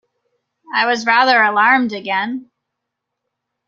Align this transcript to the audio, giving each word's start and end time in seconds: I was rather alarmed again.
I 0.73 0.87
was 0.87 1.05
rather 1.05 1.43
alarmed 1.43 1.93
again. 1.93 2.49